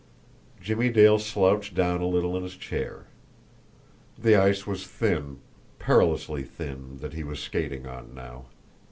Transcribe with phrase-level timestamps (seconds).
[0.59, 3.05] Jimmie Dale slouched down a little in his chair.
[4.17, 5.37] The ice was thin,
[5.77, 8.45] perilously thin, that he was skating on now.